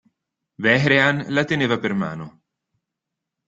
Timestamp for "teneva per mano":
1.53-2.27